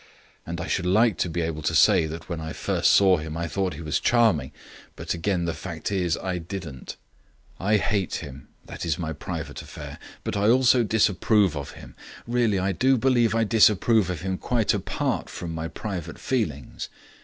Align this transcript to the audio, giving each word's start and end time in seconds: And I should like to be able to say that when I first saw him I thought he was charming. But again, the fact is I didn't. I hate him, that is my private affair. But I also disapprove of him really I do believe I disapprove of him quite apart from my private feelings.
And 0.47 0.59
I 0.59 0.65
should 0.65 0.87
like 0.87 1.19
to 1.19 1.29
be 1.29 1.41
able 1.41 1.61
to 1.61 1.75
say 1.75 2.07
that 2.07 2.27
when 2.27 2.41
I 2.41 2.53
first 2.53 2.91
saw 2.91 3.17
him 3.17 3.37
I 3.37 3.47
thought 3.47 3.75
he 3.75 3.83
was 3.83 3.99
charming. 3.99 4.51
But 4.95 5.13
again, 5.13 5.45
the 5.45 5.53
fact 5.53 5.91
is 5.91 6.17
I 6.17 6.39
didn't. 6.39 6.95
I 7.59 7.77
hate 7.77 8.15
him, 8.15 8.47
that 8.65 8.83
is 8.83 8.97
my 8.97 9.13
private 9.13 9.61
affair. 9.61 9.99
But 10.23 10.35
I 10.35 10.49
also 10.49 10.83
disapprove 10.83 11.55
of 11.55 11.73
him 11.73 11.95
really 12.25 12.57
I 12.57 12.71
do 12.71 12.97
believe 12.97 13.35
I 13.35 13.43
disapprove 13.43 14.09
of 14.09 14.21
him 14.21 14.39
quite 14.39 14.73
apart 14.73 15.29
from 15.29 15.53
my 15.53 15.67
private 15.67 16.17
feelings. 16.17 16.89